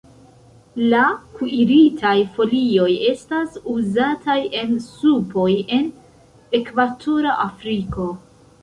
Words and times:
La 0.93 1.01
kuiritaj 1.35 2.13
folioj 2.37 2.89
estas 3.11 3.61
uzataj 3.75 4.41
en 4.63 4.75
supoj 4.89 5.49
en 5.79 5.89
ekvatora 6.63 7.41
Afriko. 7.49 8.13